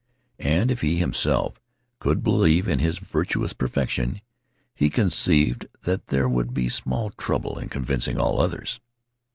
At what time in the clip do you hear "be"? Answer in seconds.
6.55-6.69